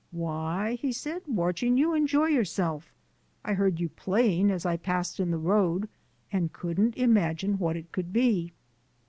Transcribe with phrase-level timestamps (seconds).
[0.09, 2.91] "Why," he said, "watching you enjoy yourself.
[3.45, 5.87] I heard you playing as I passed in the road,
[6.31, 8.51] and couldn't imagine what it could be."